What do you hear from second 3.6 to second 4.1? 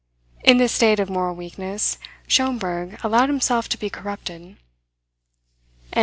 to be